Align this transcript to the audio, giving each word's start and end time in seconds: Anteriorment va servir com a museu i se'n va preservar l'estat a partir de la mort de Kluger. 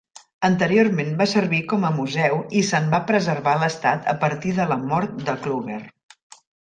Anteriorment 0.47 1.11
va 1.19 1.27
servir 1.33 1.59
com 1.73 1.83
a 1.89 1.91
museu 1.97 2.41
i 2.61 2.63
se'n 2.69 2.89
va 2.95 3.01
preservar 3.11 3.53
l'estat 3.65 4.09
a 4.15 4.17
partir 4.25 4.55
de 4.61 4.67
la 4.73 4.79
mort 4.95 5.23
de 5.29 5.37
Kluger. 5.45 5.83